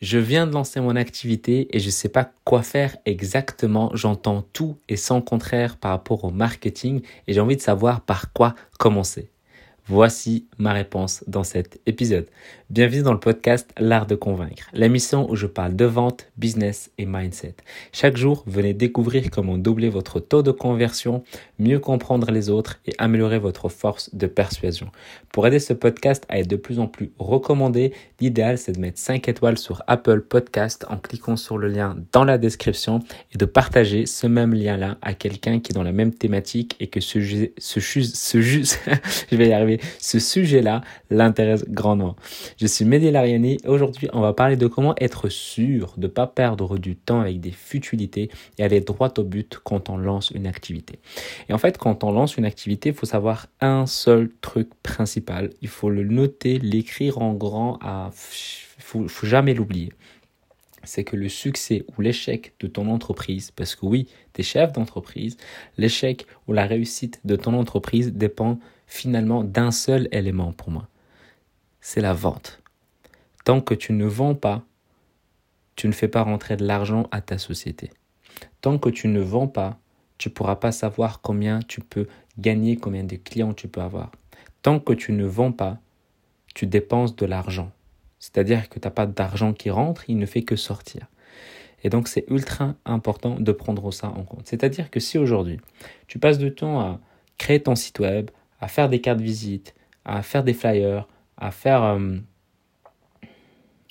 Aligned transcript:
Je 0.00 0.18
viens 0.18 0.46
de 0.46 0.52
lancer 0.52 0.80
mon 0.80 0.94
activité 0.96 1.74
et 1.76 1.80
je 1.80 1.86
ne 1.86 1.90
sais 1.90 2.08
pas 2.08 2.30
quoi 2.44 2.62
faire 2.62 2.96
exactement. 3.06 3.90
J'entends 3.94 4.42
tout 4.42 4.78
et 4.88 4.96
sans 4.96 5.20
contraire 5.20 5.78
par 5.78 5.90
rapport 5.92 6.24
au 6.24 6.30
marketing 6.30 7.02
et 7.26 7.32
j'ai 7.32 7.40
envie 7.40 7.56
de 7.56 7.60
savoir 7.62 8.02
par 8.02 8.32
quoi 8.32 8.54
commencer. 8.78 9.33
Voici 9.86 10.46
ma 10.56 10.72
réponse 10.72 11.22
dans 11.26 11.44
cet 11.44 11.78
épisode. 11.84 12.26
Bienvenue 12.70 13.02
dans 13.02 13.12
le 13.12 13.20
podcast 13.20 13.70
L'art 13.78 14.06
de 14.06 14.14
convaincre, 14.14 14.70
l'émission 14.72 15.30
où 15.30 15.36
je 15.36 15.46
parle 15.46 15.76
de 15.76 15.84
vente, 15.84 16.26
business 16.38 16.90
et 16.96 17.04
mindset. 17.04 17.54
Chaque 17.92 18.16
jour, 18.16 18.42
venez 18.46 18.72
découvrir 18.72 19.30
comment 19.30 19.58
doubler 19.58 19.90
votre 19.90 20.20
taux 20.20 20.42
de 20.42 20.52
conversion, 20.52 21.22
mieux 21.58 21.78
comprendre 21.78 22.30
les 22.30 22.48
autres 22.48 22.80
et 22.86 22.94
améliorer 22.96 23.38
votre 23.38 23.68
force 23.68 24.14
de 24.14 24.26
persuasion. 24.26 24.88
Pour 25.30 25.46
aider 25.46 25.58
ce 25.58 25.74
podcast 25.74 26.24
à 26.30 26.38
être 26.38 26.48
de 26.48 26.56
plus 26.56 26.78
en 26.78 26.86
plus 26.86 27.12
recommandé, 27.18 27.92
l'idéal 28.20 28.56
c'est 28.56 28.72
de 28.72 28.80
mettre 28.80 28.98
5 28.98 29.28
étoiles 29.28 29.58
sur 29.58 29.82
Apple 29.86 30.22
Podcast 30.22 30.86
en 30.88 30.96
cliquant 30.96 31.36
sur 31.36 31.58
le 31.58 31.68
lien 31.68 31.98
dans 32.12 32.24
la 32.24 32.38
description 32.38 33.00
et 33.34 33.36
de 33.36 33.44
partager 33.44 34.06
ce 34.06 34.26
même 34.26 34.54
lien-là 34.54 34.96
à 35.02 35.12
quelqu'un 35.12 35.60
qui 35.60 35.72
est 35.72 35.74
dans 35.74 35.82
la 35.82 35.92
même 35.92 36.14
thématique 36.14 36.74
et 36.80 36.86
que 36.86 37.00
ce, 37.00 37.20
ce, 37.58 37.80
ce, 37.80 38.40
je 39.30 39.36
vais 39.36 39.48
y 39.48 39.52
arriver 39.52 39.73
ce 39.98 40.18
sujet-là 40.18 40.82
l'intéresse 41.10 41.64
grandement. 41.68 42.16
Je 42.58 42.66
suis 42.66 42.84
Mehdi 42.84 43.10
Lariani. 43.10 43.58
Aujourd'hui, 43.66 44.08
on 44.12 44.20
va 44.20 44.32
parler 44.32 44.56
de 44.56 44.66
comment 44.66 44.94
être 45.00 45.28
sûr 45.28 45.94
de 45.96 46.06
ne 46.06 46.12
pas 46.12 46.26
perdre 46.26 46.78
du 46.78 46.96
temps 46.96 47.20
avec 47.20 47.40
des 47.40 47.50
futilités 47.50 48.30
et 48.58 48.64
aller 48.64 48.80
droit 48.80 49.12
au 49.18 49.22
but 49.22 49.58
quand 49.62 49.90
on 49.90 49.96
lance 49.96 50.30
une 50.30 50.46
activité. 50.46 50.98
Et 51.48 51.52
en 51.52 51.58
fait, 51.58 51.78
quand 51.78 52.04
on 52.04 52.12
lance 52.12 52.36
une 52.36 52.44
activité, 52.44 52.90
il 52.90 52.94
faut 52.94 53.06
savoir 53.06 53.46
un 53.60 53.86
seul 53.86 54.30
truc 54.40 54.68
principal. 54.82 55.50
Il 55.62 55.68
faut 55.68 55.90
le 55.90 56.04
noter, 56.04 56.58
l'écrire 56.58 57.18
en 57.18 57.34
grand. 57.34 57.78
À... 57.82 58.10
Faut, 58.12 59.08
faut 59.08 59.26
jamais 59.26 59.54
l'oublier 59.54 59.90
c'est 60.86 61.04
que 61.04 61.16
le 61.16 61.28
succès 61.28 61.84
ou 61.96 62.02
l'échec 62.02 62.54
de 62.60 62.66
ton 62.66 62.88
entreprise, 62.88 63.50
parce 63.50 63.74
que 63.74 63.86
oui, 63.86 64.08
tu 64.32 64.40
es 64.40 64.44
chef 64.44 64.72
d'entreprise, 64.72 65.36
l'échec 65.78 66.26
ou 66.46 66.52
la 66.52 66.66
réussite 66.66 67.20
de 67.24 67.36
ton 67.36 67.54
entreprise 67.54 68.12
dépend 68.12 68.58
finalement 68.86 69.44
d'un 69.44 69.70
seul 69.70 70.08
élément 70.12 70.52
pour 70.52 70.70
moi. 70.70 70.88
C'est 71.80 72.00
la 72.00 72.14
vente. 72.14 72.62
Tant 73.44 73.60
que 73.60 73.74
tu 73.74 73.92
ne 73.92 74.06
vends 74.06 74.34
pas, 74.34 74.62
tu 75.76 75.86
ne 75.86 75.92
fais 75.92 76.08
pas 76.08 76.22
rentrer 76.22 76.56
de 76.56 76.64
l'argent 76.64 77.08
à 77.10 77.20
ta 77.20 77.38
société. 77.38 77.90
Tant 78.60 78.78
que 78.78 78.88
tu 78.88 79.08
ne 79.08 79.20
vends 79.20 79.48
pas, 79.48 79.78
tu 80.18 80.28
ne 80.28 80.34
pourras 80.34 80.56
pas 80.56 80.72
savoir 80.72 81.20
combien 81.20 81.60
tu 81.60 81.80
peux 81.80 82.06
gagner, 82.38 82.76
combien 82.76 83.04
de 83.04 83.16
clients 83.16 83.52
tu 83.52 83.68
peux 83.68 83.80
avoir. 83.80 84.12
Tant 84.62 84.80
que 84.80 84.92
tu 84.92 85.12
ne 85.12 85.26
vends 85.26 85.52
pas, 85.52 85.78
tu 86.54 86.66
dépenses 86.66 87.16
de 87.16 87.26
l'argent. 87.26 87.70
C'est-à-dire 88.18 88.68
que 88.68 88.78
tu 88.78 88.86
n'as 88.86 88.92
pas 88.92 89.06
d'argent 89.06 89.52
qui 89.52 89.70
rentre, 89.70 90.08
il 90.08 90.16
ne 90.16 90.26
fait 90.26 90.42
que 90.42 90.56
sortir. 90.56 91.06
Et 91.82 91.90
donc 91.90 92.08
c'est 92.08 92.24
ultra 92.30 92.74
important 92.86 93.38
de 93.38 93.52
prendre 93.52 93.92
ça 93.92 94.08
en 94.08 94.22
compte. 94.22 94.46
C'est-à-dire 94.46 94.90
que 94.90 95.00
si 95.00 95.18
aujourd'hui 95.18 95.60
tu 96.06 96.18
passes 96.18 96.38
du 96.38 96.54
temps 96.54 96.80
à 96.80 97.00
créer 97.36 97.62
ton 97.62 97.74
site 97.74 97.98
web, 97.98 98.30
à 98.64 98.68
faire 98.68 98.88
des 98.88 99.02
cartes 99.02 99.20
visite, 99.20 99.74
à 100.06 100.22
faire 100.22 100.42
des 100.42 100.54
flyers, 100.54 101.06
à 101.36 101.50
faire, 101.50 101.82
euh, 101.82 102.16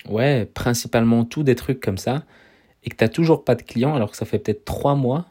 ouais, 0.09 0.47
principalement 0.47 1.25
tout 1.25 1.43
des 1.43 1.53
trucs 1.53 1.80
comme 1.80 1.99
ça, 1.99 2.23
et 2.83 2.89
que 2.89 2.95
tu 2.95 3.03
n'as 3.03 3.09
toujours 3.09 3.45
pas 3.45 3.53
de 3.53 3.61
clients 3.61 3.93
alors 3.93 4.09
que 4.09 4.17
ça 4.17 4.25
fait 4.25 4.39
peut-être 4.39 4.65
trois 4.65 4.95
mois, 4.95 5.27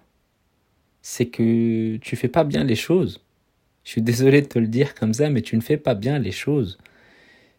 c'est 1.02 1.26
que 1.26 1.96
tu 1.96 2.14
fais 2.14 2.28
pas 2.28 2.44
bien 2.44 2.62
les 2.62 2.76
choses. 2.76 3.20
Je 3.82 3.90
suis 3.90 4.02
désolé 4.02 4.42
de 4.42 4.46
te 4.46 4.60
le 4.60 4.68
dire 4.68 4.94
comme 4.94 5.12
ça, 5.12 5.28
mais 5.28 5.42
tu 5.42 5.56
ne 5.56 5.60
fais 5.60 5.76
pas 5.76 5.94
bien 5.94 6.20
les 6.20 6.30
choses. 6.30 6.78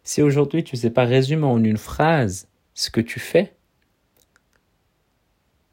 Si 0.04 0.22
aujourd'hui 0.22 0.64
tu 0.64 0.76
ne 0.76 0.80
sais 0.80 0.90
pas 0.90 1.04
résumer 1.04 1.44
en 1.44 1.62
une 1.62 1.76
phrase 1.76 2.48
ce 2.72 2.88
que 2.88 3.02
tu 3.02 3.20
fais, 3.20 3.52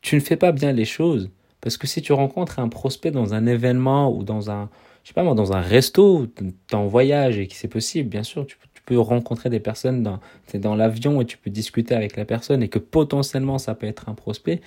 tu 0.02 0.16
ne 0.16 0.20
fais 0.20 0.36
pas 0.36 0.52
bien 0.52 0.74
les 0.74 0.84
choses. 0.84 1.30
Parce 1.62 1.78
que 1.78 1.88
si 1.88 2.02
tu 2.02 2.12
rencontres 2.12 2.60
un 2.60 2.68
prospect 2.68 3.12
dans 3.12 3.34
un 3.34 3.46
événement 3.46 4.14
ou 4.14 4.24
dans 4.24 4.52
un, 4.52 4.70
je 5.04 5.10
sais 5.10 5.14
pas 5.14 5.24
moi, 5.24 5.34
dans 5.34 5.54
un 5.54 5.62
resto, 5.62 6.28
tu 6.68 6.76
en 6.76 6.88
voyage 6.88 7.40
et 7.40 7.48
que 7.48 7.56
c'est 7.56 7.68
possible, 7.68 8.10
bien 8.10 8.24
sûr, 8.24 8.46
tu, 8.46 8.58
peux 8.84 9.00
rencontrer 9.00 9.52
des 9.52 9.60
personnes 9.60 10.02
dans, 10.02 10.20
dans 10.56 10.76
l'avion 10.76 11.22
et 11.22 11.26
tu 11.26 11.38
peux 11.38 11.52
discuter 11.52 11.94
avec 11.94 12.18
la 12.18 12.26
personne 12.26 12.64
et 12.64 12.68
que 12.68 12.80
potentiellement 12.80 13.60
ça 13.60 13.76
peut 13.76 13.86
être 13.86 14.10
un 14.10 14.16
prospect. 14.16 14.60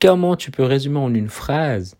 Comment 0.00 0.36
tu 0.36 0.52
peux 0.52 0.62
résumer 0.62 1.00
en 1.00 1.12
une 1.12 1.28
phrase 1.28 1.96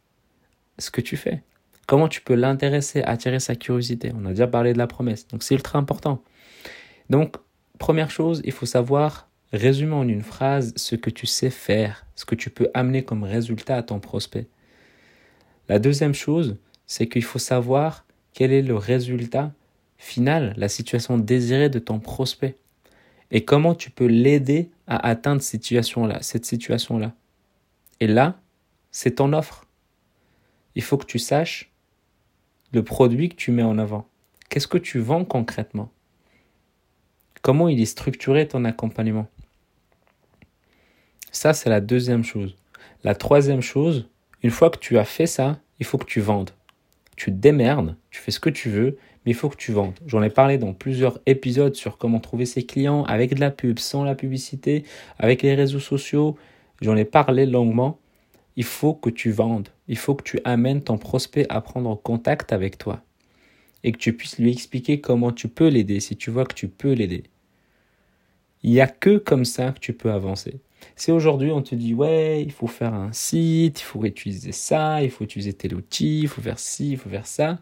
ce 0.79 0.93
que 0.93 1.01
tu 1.01 1.17
fais? 1.17 1.43
Comment 1.89 2.07
tu 2.07 2.21
peux 2.21 2.35
l'intéresser, 2.35 3.03
attirer 3.03 3.41
sa 3.41 3.57
curiosité? 3.57 4.13
On 4.15 4.27
a 4.27 4.31
déjà 4.31 4.47
parlé 4.47 4.73
de 4.73 4.79
la 4.79 4.87
promesse, 4.87 5.27
donc 5.27 5.43
c'est 5.43 5.57
ultra 5.57 5.81
important. 5.81 6.23
Donc, 7.11 7.37
première 7.79 8.13
chose, 8.13 8.41
il 8.45 8.53
faut 8.53 8.67
savoir 8.67 9.29
résumer 9.53 9.95
en 9.95 10.07
une 10.07 10.23
phrase 10.23 10.73
ce 10.77 10.95
que 10.95 11.11
tu 11.11 11.27
sais 11.27 11.51
faire, 11.51 12.07
ce 12.15 12.25
que 12.25 12.35
tu 12.35 12.51
peux 12.51 12.69
amener 12.75 13.03
comme 13.03 13.25
résultat 13.25 13.77
à 13.77 13.83
ton 13.83 13.99
prospect. 13.99 14.47
La 15.69 15.79
deuxième 15.79 16.15
chose, 16.15 16.59
c'est 16.89 17.07
qu'il 17.07 17.23
faut 17.23 17.39
savoir 17.39 18.05
quel 18.33 18.51
est 18.51 18.63
le 18.63 18.75
résultat 18.75 19.53
final, 19.99 20.55
la 20.57 20.69
situation 20.69 21.19
désirée 21.19 21.69
de 21.69 21.79
ton 21.79 22.01
prospect. 22.01 22.57
Et 23.31 23.45
comment 23.45 23.75
tu 23.75 23.91
peux 23.91 24.07
l'aider 24.07 24.71
à 24.87 25.07
atteindre 25.07 25.43
cette 25.43 25.63
situation-là, 25.63 26.23
cette 26.23 26.47
situation-là. 26.47 27.13
Et 28.01 28.07
là, 28.07 28.41
c'est 28.91 29.17
ton 29.17 29.35
offre. 29.35 29.67
Il 30.75 30.83
faut 30.83 30.97
que 30.97 31.05
tu 31.05 31.19
saches 31.19 31.71
le 32.73 32.83
produit 32.83 33.29
que 33.29 33.37
tu 33.37 33.51
mets 33.51 33.63
en 33.63 33.79
avant. 33.79 34.09
Qu'est-ce 34.49 34.67
que 34.67 34.79
tu 34.79 34.99
vends 34.99 35.27
concrètement? 35.27 35.93
Comment 37.43 37.69
il 37.69 37.81
est 37.81 37.87
structuré 37.87 38.49
ton 38.49 38.65
accompagnement? 38.65 39.29
Ça, 41.33 41.53
c'est 41.53 41.69
la 41.69 41.83
deuxième 41.83 42.25
chose. 42.25 42.57
La 43.05 43.15
troisième 43.15 43.61
chose, 43.61 44.09
une 44.43 44.51
fois 44.51 44.71
que 44.71 44.79
tu 44.79 44.97
as 44.97 45.05
fait 45.05 45.27
ça, 45.27 45.61
il 45.81 45.87
faut 45.87 45.99
que 45.99 46.07
tu 46.07 46.21
vendes 46.21 46.53
tu 47.19 47.33
démerdes, 47.33 47.97
tu 48.11 48.21
fais 48.21 48.31
ce 48.31 48.39
que 48.39 48.49
tu 48.49 48.71
veux, 48.71 48.97
mais 49.27 49.33
il 49.33 49.35
faut 49.35 49.49
que 49.49 49.57
tu 49.57 49.73
vendes. 49.73 49.99
J'en 50.07 50.23
ai 50.23 50.31
parlé 50.31 50.57
dans 50.57 50.73
plusieurs 50.73 51.19
épisodes 51.27 51.75
sur 51.75 51.99
comment 51.99 52.21
trouver 52.21 52.47
ses 52.47 52.65
clients 52.65 53.03
avec 53.03 53.35
de 53.35 53.41
la 53.41 53.51
pub, 53.51 53.81
sans 53.81 54.05
la 54.05 54.15
publicité, 54.15 54.85
avec 55.19 55.43
les 55.43 55.57
réseaux 55.57 55.81
sociaux. 55.81 56.37
J'en 56.81 56.97
ai 56.97 57.05
parlé 57.05 57.45
longuement. 57.45 57.99
Il 58.55 58.63
faut 58.63 58.95
que 58.95 59.11
tu 59.11 59.33
vendes. 59.33 59.69
Il 59.89 59.99
faut 59.99 60.15
que 60.15 60.23
tu 60.23 60.39
amènes 60.45 60.81
ton 60.81 60.97
prospect 60.97 61.45
à 61.49 61.61
prendre 61.61 62.01
contact 62.01 62.53
avec 62.53 62.79
toi 62.79 63.03
et 63.83 63.91
que 63.91 63.99
tu 63.99 64.13
puisses 64.13 64.39
lui 64.39 64.53
expliquer 64.53 65.01
comment 65.01 65.33
tu 65.33 65.49
peux 65.49 65.69
l'aider 65.69 65.99
si 65.99 66.17
tu 66.17 66.31
vois 66.31 66.45
que 66.45 66.55
tu 66.55 66.69
peux 66.69 66.93
l'aider. 66.93 67.25
Il 68.63 68.71
n'y 68.71 68.81
a 68.81 68.87
que 68.87 69.19
comme 69.19 69.45
ça 69.45 69.73
que 69.73 69.81
tu 69.81 69.93
peux 69.93 70.13
avancer. 70.13 70.61
Si 70.97 71.13
aujourd'hui 71.13 71.51
on 71.51 71.63
te 71.63 71.75
dit 71.75 71.95
ouais, 71.95 72.43
il 72.43 72.53
faut 72.53 72.67
faire 72.67 72.95
un 72.95 73.13
site, 73.13 73.81
il 73.81 73.85
faut 73.85 74.05
utiliser 74.05 74.53
ça, 74.53 75.03
il 75.03 75.11
faut 75.11 75.25
utiliser 75.25 75.53
tel 75.53 75.75
outil, 75.75 76.21
il 76.23 76.29
faut 76.29 76.43
faire 76.43 76.59
ci, 76.59 76.93
il 76.93 76.99
faut 76.99 77.11
faire 77.11 77.27
ça. 77.27 77.59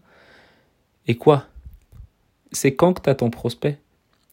Et 1.06 1.16
quoi? 1.16 1.46
C'est 2.52 2.74
quand 2.74 2.94
que 2.94 3.02
tu 3.02 3.10
as 3.10 3.14
ton 3.14 3.30
prospect? 3.30 3.78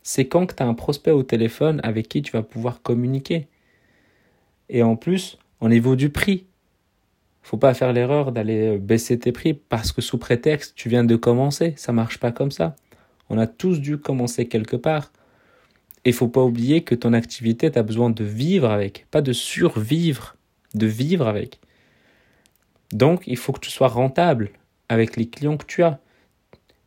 C'est 0.04 0.28
quand 0.28 0.46
que 0.46 0.56
tu 0.56 0.64
as 0.64 0.68
un 0.68 0.74
prospect 0.74 1.12
au 1.12 1.24
téléphone 1.24 1.80
avec 1.84 2.08
qui 2.08 2.22
tu 2.22 2.32
vas 2.32 2.44
pouvoir 2.44 2.82
communiquer? 2.82 3.48
Et 4.70 4.84
en 4.84 4.96
plus, 4.96 5.38
au 5.60 5.70
niveau 5.70 5.96
du 5.96 6.10
prix, 6.10 6.46
faut 7.42 7.58
pas 7.58 7.74
faire 7.74 7.94
l'erreur 7.94 8.32
d'aller 8.32 8.78
baisser 8.78 9.20
tes 9.20 9.32
prix 9.32 9.54
parce 9.54 9.92
que 9.92 10.02
sous 10.02 10.18
prétexte 10.18 10.74
tu 10.76 10.90
viens 10.90 11.04
de 11.04 11.16
commencer, 11.16 11.74
ça 11.76 11.92
marche 11.92 12.20
pas 12.20 12.32
comme 12.32 12.52
ça. 12.52 12.76
On 13.30 13.38
a 13.38 13.48
tous 13.48 13.80
dû 13.80 13.98
commencer 13.98 14.48
quelque 14.48 14.76
part. 14.76 15.12
Et 16.06 16.12
faut 16.12 16.28
pas 16.28 16.44
oublier 16.44 16.82
que 16.82 16.96
ton 16.96 17.14
activité, 17.14 17.72
tu 17.72 17.80
as 17.80 17.84
besoin 17.84 18.10
de 18.10 18.24
vivre 18.24 18.70
avec, 18.70 19.08
pas 19.10 19.22
de 19.22 19.34
survivre, 19.34 20.36
de 20.74 20.86
vivre 20.86 21.28
avec. 21.28 21.60
Donc, 22.92 23.24
il 23.26 23.38
faut 23.38 23.54
que 23.54 23.60
tu 23.60 23.72
sois 23.72 23.88
rentable 23.88 24.52
avec 24.90 25.16
les 25.16 25.28
clients 25.28 25.58
que 25.58 25.66
tu 25.66 25.82
as 25.84 26.00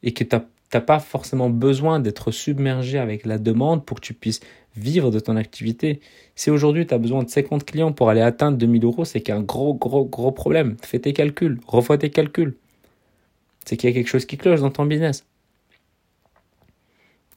et 0.03 0.13
que 0.13 0.23
tu 0.23 0.37
n'as 0.37 0.81
pas 0.81 0.99
forcément 0.99 1.51
besoin 1.51 1.99
d'être 1.99 2.31
submergé 2.31 2.99
avec 2.99 3.25
la 3.25 3.39
demande 3.39 3.85
pour 3.85 4.01
que 4.01 4.07
tu 4.07 4.15
puisses 4.15 4.41
vivre 4.77 5.11
de 5.11 5.19
ton 5.19 5.37
activité. 5.37 6.01
Si 6.35 6.51
aujourd'hui 6.51 6.87
tu 6.87 6.95
as 6.95 6.99
besoin 6.99 7.23
de 7.23 7.31
50 7.31 7.65
clients 7.65 7.93
pour 7.93 8.11
aller 8.11 8.21
atteindre 8.21 8.59
2000 8.59 8.85
euros, 8.85 9.05
c'est 9.05 9.21
qu'il 9.21 9.35
y 9.35 9.37
a 9.37 9.41
un 9.41 9.43
gros, 9.43 9.75
gros, 9.75 10.05
gros 10.05 10.33
problème. 10.33 10.77
Fais 10.83 10.99
tes 10.99 11.13
calculs, 11.13 11.59
revois 11.67 11.99
tes 11.99 12.11
calculs. 12.11 12.55
C'est 13.65 13.77
qu'il 13.77 13.89
y 13.89 13.93
a 13.93 13.95
quelque 13.95 14.09
chose 14.09 14.27
qui 14.27 14.37
cloche 14.37 14.61
dans 14.61 14.71
ton 14.71 14.85
business. 14.85 15.25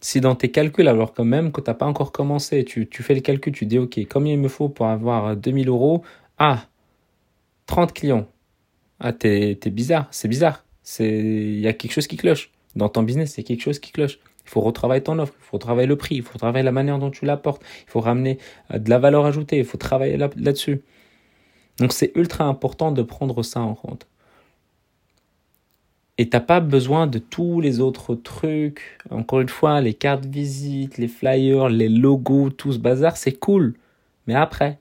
Si 0.01 0.21
dans 0.21 0.35
tes 0.35 0.49
calculs, 0.49 0.87
alors 0.87 1.13
quand 1.13 1.25
même 1.25 1.51
que 1.51 1.61
tu 1.61 1.69
n'as 1.69 1.73
pas 1.73 1.85
encore 1.85 2.11
commencé, 2.11 2.63
tu, 2.63 2.87
fais 2.91 3.15
le 3.15 3.21
calcul, 3.21 3.53
tu 3.53 3.65
dis 3.65 3.79
ok, 3.79 3.99
combien 4.09 4.33
il 4.33 4.39
me 4.39 4.47
faut 4.47 4.69
pour 4.69 4.87
avoir 4.87 5.35
2000 5.35 5.67
euros 5.67 6.03
Ah, 6.37 6.67
30 7.65 7.93
clients. 7.93 8.27
Ah, 8.99 9.13
t'es 9.13 9.55
bizarre, 9.65 10.07
c'est 10.11 10.27
bizarre. 10.27 10.65
Il 10.99 11.59
y 11.59 11.67
a 11.67 11.73
quelque 11.73 11.91
chose 11.91 12.07
qui 12.07 12.17
cloche. 12.17 12.51
Dans 12.75 12.89
ton 12.89 13.03
business, 13.03 13.33
c'est 13.33 13.43
quelque 13.43 13.61
chose 13.61 13.79
qui 13.79 13.91
cloche. 13.91 14.19
Il 14.45 14.49
faut 14.49 14.61
retravailler 14.61 15.03
ton 15.03 15.19
offre, 15.19 15.33
il 15.39 15.43
faut 15.43 15.57
retravailler 15.57 15.87
le 15.87 15.95
prix, 15.95 16.15
il 16.15 16.23
faut 16.23 16.33
retravailler 16.33 16.63
la 16.63 16.71
manière 16.71 16.97
dont 16.97 17.11
tu 17.11 17.25
l'apportes, 17.25 17.61
il 17.85 17.89
faut 17.91 17.99
ramener 17.99 18.39
euh, 18.73 18.79
de 18.79 18.89
la 18.89 18.97
valeur 18.97 19.25
ajoutée, 19.25 19.57
il 19.57 19.65
faut 19.65 19.77
travailler 19.77 20.17
là-dessus. 20.17 20.81
Donc 21.77 21.93
c'est 21.93 22.11
ultra 22.15 22.45
important 22.45 22.91
de 22.91 23.01
prendre 23.03 23.43
ça 23.43 23.61
en 23.61 23.75
compte. 23.75 24.07
Et 26.19 26.27
t'as 26.27 26.41
pas 26.41 26.59
besoin 26.59 27.07
de 27.07 27.17
tous 27.17 27.61
les 27.61 27.79
autres 27.79 28.13
trucs. 28.13 28.97
Encore 29.09 29.39
une 29.39 29.47
fois, 29.47 29.79
les 29.79 29.93
cartes 29.93 30.25
visite, 30.25 30.97
les 30.97 31.07
flyers, 31.07 31.69
les 31.69 31.87
logos, 31.87 32.49
tout 32.49 32.73
ce 32.73 32.77
bazar, 32.77 33.15
c'est 33.15 33.39
cool. 33.39 33.75
Mais 34.27 34.35
après, 34.35 34.79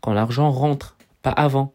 quand 0.00 0.14
l'argent 0.14 0.50
rentre, 0.50 0.96
pas 1.20 1.30
avant. 1.30 1.74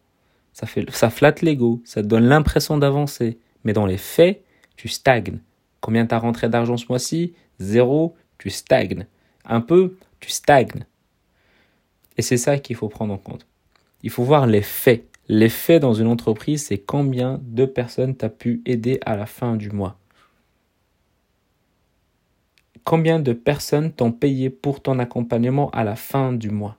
Ça, 0.52 0.66
fait, 0.66 0.90
ça 0.90 1.12
flatte 1.12 1.44
l'ego, 1.44 1.80
ça 1.86 2.02
te 2.02 2.08
donne 2.08 2.26
l'impression 2.26 2.80
d'avancer. 2.80 3.38
Mais 3.64 3.74
dans 3.74 3.86
les 3.86 4.00
faits, 4.00 4.44
tu 4.78 4.88
stagnes. 4.88 5.38
Combien 5.80 6.08
t'as 6.08 6.18
rentré 6.18 6.50
d'argent 6.50 6.78
ce 6.78 6.88
mois-ci? 6.90 7.36
Zéro, 7.60 8.16
tu 8.40 8.50
stagnes. 8.50 9.06
Un 9.46 9.62
peu, 9.62 9.96
tu 10.22 10.32
stagnes. 10.32 10.86
Et 12.18 12.24
c'est 12.24 12.38
ça 12.38 12.58
qu'il 12.58 12.76
faut 12.76 12.90
prendre 12.90 13.14
en 13.14 13.20
compte. 13.20 13.46
Il 14.02 14.10
faut 14.10 14.24
voir 14.24 14.48
les 14.48 14.64
faits. 14.64 15.06
L'effet 15.30 15.80
dans 15.80 15.94
une 15.94 16.08
entreprise, 16.08 16.66
c'est 16.66 16.80
combien 16.80 17.40
de 17.44 17.66
personnes 17.66 18.18
tu 18.18 18.28
pu 18.30 18.62
aider 18.66 19.00
à 19.06 19.16
la 19.16 19.26
fin 19.26 19.56
du 19.56 19.70
mois. 19.70 19.98
Combien 22.84 23.20
de 23.20 23.32
personnes 23.32 23.94
t'ont 23.94 24.12
payé 24.12 24.50
pour 24.50 24.82
ton 24.82 25.00
accompagnement 25.00 25.70
à 25.72 25.86
la 25.86 25.96
fin 25.96 26.34
du 26.34 26.50
mois 26.50 26.78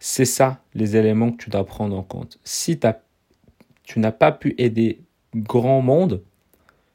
C'est 0.00 0.24
ça 0.24 0.64
les 0.74 0.96
éléments 0.96 1.30
que 1.30 1.44
tu 1.44 1.50
dois 1.50 1.64
prendre 1.64 1.96
en 1.96 2.02
compte. 2.02 2.38
Si 2.42 2.80
tu 3.84 4.00
n'as 4.00 4.12
pas 4.12 4.32
pu 4.32 4.56
aider 4.58 5.00
grand 5.36 5.80
monde, 5.80 6.24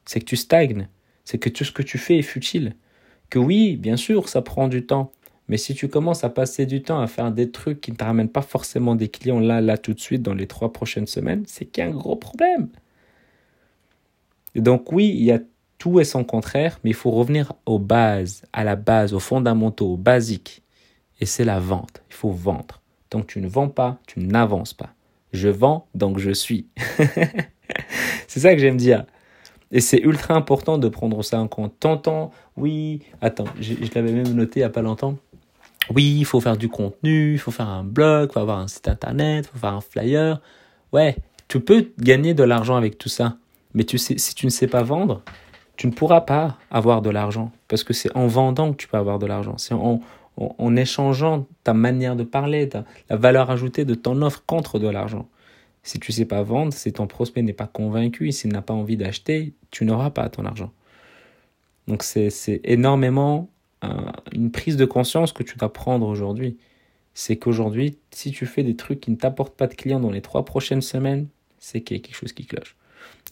c'est 0.03 0.19
que 0.19 0.25
tu 0.25 0.35
stagnes, 0.35 0.89
c'est 1.23 1.37
que 1.37 1.49
tout 1.49 1.63
ce 1.63 1.71
que 1.71 1.81
tu 1.81 1.97
fais 1.97 2.17
est 2.17 2.23
futile. 2.23 2.75
Que 3.29 3.39
oui, 3.39 3.77
bien 3.77 3.95
sûr, 3.95 4.27
ça 4.27 4.41
prend 4.41 4.67
du 4.67 4.85
temps, 4.85 5.13
mais 5.47 5.57
si 5.57 5.75
tu 5.75 5.87
commences 5.87 6.23
à 6.23 6.29
passer 6.29 6.65
du 6.65 6.81
temps 6.81 6.99
à 6.99 7.07
faire 7.07 7.31
des 7.31 7.51
trucs 7.51 7.81
qui 7.81 7.91
ne 7.91 7.95
te 7.97 8.03
ramènent 8.03 8.29
pas 8.29 8.41
forcément 8.41 8.95
des 8.95 9.09
clients 9.09 9.39
là, 9.39 9.61
là, 9.61 9.77
tout 9.77 9.93
de 9.93 9.99
suite, 9.99 10.23
dans 10.23 10.33
les 10.33 10.47
trois 10.47 10.73
prochaines 10.73 11.07
semaines, 11.07 11.43
c'est 11.45 11.65
qu'il 11.65 11.83
y 11.83 11.87
a 11.87 11.89
un 11.89 11.93
gros 11.93 12.15
problème. 12.15 12.69
Donc 14.55 14.91
oui, 14.91 15.13
il 15.15 15.23
y 15.23 15.31
a 15.31 15.39
tout 15.77 15.99
et 15.99 16.03
son 16.03 16.23
contraire, 16.23 16.79
mais 16.83 16.91
il 16.91 16.95
faut 16.95 17.11
revenir 17.11 17.53
aux 17.65 17.79
bases, 17.79 18.43
à 18.53 18.63
la 18.63 18.75
base, 18.75 19.13
aux 19.13 19.19
fondamentaux, 19.19 19.93
aux 19.93 19.97
basiques. 19.97 20.63
Et 21.19 21.25
c'est 21.25 21.43
la 21.43 21.59
vente. 21.59 22.01
Il 22.09 22.15
faut 22.15 22.31
vendre. 22.31 22.81
Donc 23.11 23.27
tu 23.27 23.39
ne 23.39 23.47
vends 23.47 23.69
pas, 23.69 23.99
tu 24.07 24.19
n'avances 24.19 24.73
pas. 24.73 24.93
Je 25.31 25.49
vends, 25.49 25.87
donc 25.93 26.17
je 26.17 26.31
suis. 26.31 26.67
c'est 28.27 28.39
ça 28.39 28.53
que 28.53 28.59
j'aime 28.59 28.77
dire. 28.77 29.05
Et 29.71 29.81
c'est 29.81 29.99
ultra 29.99 30.35
important 30.35 30.77
de 30.77 30.87
prendre 30.87 31.21
ça 31.23 31.39
en 31.39 31.47
compte. 31.47 31.73
T'entends, 31.79 32.31
oui, 32.55 33.01
attends, 33.21 33.45
je, 33.59 33.73
je 33.73 33.91
l'avais 33.93 34.11
même 34.11 34.33
noté 34.33 34.59
il 34.59 34.63
n'y 34.63 34.65
a 34.65 34.69
pas 34.69 34.81
longtemps 34.81 35.17
oui, 35.93 36.17
il 36.19 36.25
faut 36.25 36.41
faire 36.41 36.57
du 36.57 36.69
contenu, 36.69 37.33
il 37.33 37.39
faut 37.39 37.51
faire 37.51 37.69
un 37.69 37.83
blog, 37.83 38.29
il 38.29 38.33
faut 38.33 38.39
avoir 38.39 38.59
un 38.59 38.67
site 38.67 38.87
internet, 38.87 39.45
il 39.47 39.53
faut 39.53 39.59
faire 39.59 39.73
un 39.73 39.81
flyer. 39.81 40.41
Ouais, 40.91 41.15
tu 41.47 41.59
peux 41.59 41.91
gagner 41.99 42.33
de 42.33 42.43
l'argent 42.43 42.75
avec 42.75 42.97
tout 42.97 43.09
ça. 43.09 43.37
Mais 43.73 43.83
tu 43.83 43.97
sais, 43.97 44.17
si 44.17 44.33
tu 44.35 44.45
ne 44.45 44.51
sais 44.51 44.67
pas 44.67 44.83
vendre, 44.83 45.21
tu 45.77 45.87
ne 45.87 45.91
pourras 45.91 46.21
pas 46.21 46.57
avoir 46.71 47.01
de 47.01 47.09
l'argent. 47.09 47.51
Parce 47.67 47.83
que 47.83 47.93
c'est 47.93 48.15
en 48.15 48.27
vendant 48.27 48.71
que 48.71 48.77
tu 48.77 48.87
peux 48.87 48.97
avoir 48.97 49.19
de 49.19 49.25
l'argent. 49.25 49.57
C'est 49.57 49.73
en, 49.73 49.99
en, 50.37 50.75
échangeant 50.75 51.45
ta 51.63 51.73
manière 51.73 52.15
de 52.15 52.23
parler, 52.23 52.69
la 53.09 53.15
valeur 53.17 53.51
ajoutée 53.51 53.85
de 53.85 53.95
ton 53.95 54.21
offre 54.21 54.43
contre 54.45 54.79
de 54.79 54.87
l'argent. 54.87 55.27
Si 55.83 55.99
tu 55.99 56.11
ne 56.11 56.15
sais 56.15 56.25
pas 56.25 56.41
vendre, 56.41 56.73
si 56.73 56.91
ton 56.93 57.05
prospect 57.05 57.41
n'est 57.41 57.53
pas 57.53 57.67
convaincu, 57.67 58.31
s'il 58.31 58.51
n'a 58.51 58.61
pas 58.61 58.73
envie 58.73 58.97
d'acheter, 58.97 59.53
tu 59.69 59.85
n'auras 59.85 60.09
pas 60.09 60.29
ton 60.29 60.45
argent. 60.45 60.71
Donc 61.87 62.01
c'est 62.01 62.61
énormément 62.63 63.49
une 64.33 64.51
prise 64.51 64.77
de 64.77 64.85
conscience 64.85 65.31
que 65.31 65.43
tu 65.43 65.57
dois 65.57 65.73
prendre 65.73 66.07
aujourd'hui. 66.07 66.57
C'est 67.13 67.37
qu'aujourd'hui, 67.37 67.97
si 68.11 68.31
tu 68.31 68.45
fais 68.45 68.63
des 68.63 68.75
trucs 68.75 68.99
qui 68.99 69.11
ne 69.11 69.15
t'apportent 69.15 69.55
pas 69.55 69.67
de 69.67 69.73
clients 69.73 69.99
dans 69.99 70.11
les 70.11 70.21
trois 70.21 70.45
prochaines 70.45 70.81
semaines, 70.81 71.27
c'est 71.59 71.81
qu'il 71.81 71.97
y 71.97 71.99
a 71.99 72.03
quelque 72.03 72.15
chose 72.15 72.33
qui 72.33 72.45
cloche. 72.45 72.75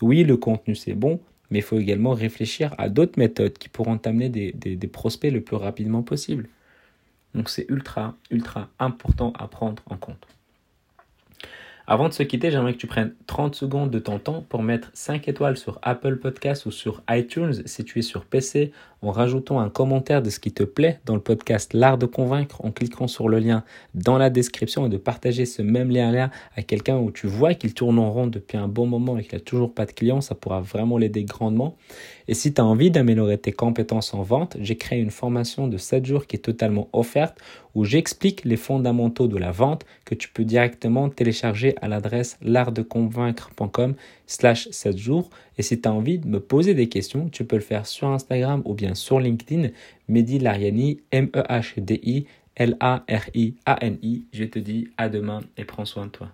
Oui, 0.01 0.23
le 0.23 0.37
contenu 0.37 0.75
c'est 0.75 0.93
bon, 0.93 1.19
mais 1.49 1.59
il 1.59 1.63
faut 1.63 1.77
également 1.77 2.13
réfléchir 2.13 2.73
à 2.77 2.89
d'autres 2.89 3.19
méthodes 3.19 3.57
qui 3.57 3.69
pourront 3.69 3.97
t'amener 3.97 4.29
des, 4.29 4.51
des 4.53 4.87
prospects 4.87 5.31
le 5.31 5.41
plus 5.41 5.57
rapidement 5.57 6.03
possible. 6.03 6.49
Donc 7.35 7.49
c'est 7.49 7.65
ultra, 7.69 8.15
ultra 8.29 8.69
important 8.79 9.33
à 9.37 9.47
prendre 9.47 9.83
en 9.87 9.97
compte. 9.97 10.27
Avant 11.85 12.07
de 12.07 12.13
se 12.13 12.23
quitter, 12.23 12.49
j'aimerais 12.49 12.71
que 12.73 12.77
tu 12.77 12.87
prennes 12.87 13.13
30 13.27 13.55
secondes 13.55 13.91
de 13.91 13.99
ton 13.99 14.17
temps 14.17 14.45
pour 14.47 14.63
mettre 14.63 14.89
5 14.93 15.27
étoiles 15.27 15.57
sur 15.57 15.79
Apple 15.81 16.15
Podcasts 16.15 16.65
ou 16.65 16.71
sur 16.71 17.03
iTunes 17.09 17.51
si 17.65 17.83
tu 17.83 17.99
es 17.99 18.01
sur 18.01 18.23
PC 18.23 18.71
en 19.01 19.11
rajoutant 19.11 19.59
un 19.59 19.69
commentaire 19.69 20.21
de 20.21 20.29
ce 20.29 20.39
qui 20.39 20.53
te 20.53 20.63
plaît 20.63 21.01
dans 21.05 21.15
le 21.15 21.21
podcast 21.21 21.73
L'Art 21.73 21.97
de 21.97 22.05
Convaincre 22.05 22.63
en 22.63 22.71
cliquant 22.71 23.07
sur 23.07 23.27
le 23.27 23.39
lien 23.39 23.65
dans 23.95 24.17
la 24.17 24.29
description 24.29 24.85
et 24.85 24.89
de 24.89 24.95
partager 24.95 25.45
ce 25.45 25.61
même 25.61 25.89
lien-là 25.89 26.31
à 26.55 26.61
quelqu'un 26.61 26.97
où 26.97 27.11
tu 27.11 27.27
vois 27.27 27.53
qu'il 27.53 27.73
tourne 27.73 27.99
en 27.99 28.11
rond 28.11 28.27
depuis 28.27 28.57
un 28.57 28.69
bon 28.69 28.85
moment 28.85 29.17
et 29.17 29.23
qu'il 29.23 29.37
n'a 29.37 29.43
toujours 29.43 29.73
pas 29.73 29.85
de 29.85 29.91
clients, 29.91 30.21
ça 30.21 30.35
pourra 30.35 30.61
vraiment 30.61 30.97
l'aider 30.97 31.25
grandement. 31.25 31.75
Et 32.29 32.33
si 32.33 32.53
tu 32.53 32.61
as 32.61 32.65
envie 32.65 32.91
d'améliorer 32.91 33.37
tes 33.37 33.51
compétences 33.51 34.13
en 34.13 34.21
vente, 34.21 34.55
j'ai 34.61 34.77
créé 34.77 34.99
une 34.99 35.11
formation 35.11 35.67
de 35.67 35.77
7 35.77 36.05
jours 36.05 36.25
qui 36.25 36.37
est 36.37 36.39
totalement 36.39 36.87
offerte 36.93 37.37
où 37.75 37.83
j'explique 37.83 38.45
les 38.45 38.55
fondamentaux 38.55 39.27
de 39.27 39.37
la 39.37 39.51
vente 39.51 39.83
que 40.05 40.15
tu 40.15 40.29
peux 40.29 40.45
directement 40.45 41.09
télécharger 41.09 41.72
à 41.81 41.87
l'adresse 41.87 42.37
l'artdeconvaincre.com 42.41 43.95
slash 44.27 44.69
7 44.69 44.97
jours. 44.97 45.29
Et 45.57 45.63
si 45.63 45.79
tu 45.79 45.87
as 45.87 45.93
envie 45.93 46.19
de 46.19 46.27
me 46.27 46.39
poser 46.39 46.73
des 46.73 46.89
questions, 46.89 47.29
tu 47.29 47.45
peux 47.45 47.55
le 47.55 47.61
faire 47.61 47.85
sur 47.85 48.07
Instagram 48.07 48.61
ou 48.65 48.73
bien 48.73 48.95
sur 48.95 49.19
LinkedIn. 49.19 49.69
Mehdi 50.07 50.39
Lariani, 50.39 51.01
M-E-H-D-I, 51.11 52.25
L-A-R-I-A-N-I. 52.55 54.25
Je 54.31 54.43
te 54.43 54.59
dis 54.59 54.89
à 54.97 55.09
demain 55.09 55.41
et 55.57 55.65
prends 55.65 55.85
soin 55.85 56.05
de 56.05 56.11
toi. 56.11 56.29